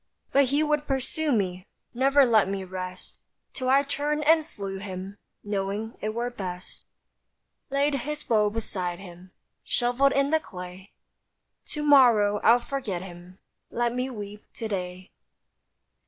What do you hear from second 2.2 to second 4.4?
let me rest; Till I turned